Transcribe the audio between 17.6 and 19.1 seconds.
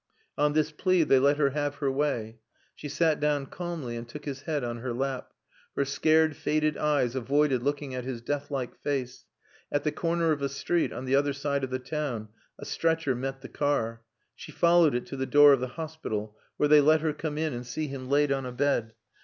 see him laid on a bed.